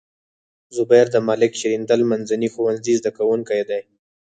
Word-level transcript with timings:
زبير 0.75 1.05
د 1.11 1.17
ملک 1.27 1.51
شیریندل 1.59 2.01
منځني 2.11 2.47
ښوونځي 2.53 2.93
زده 2.99 3.11
کوونکی 3.17 3.61
دی. 3.69 3.81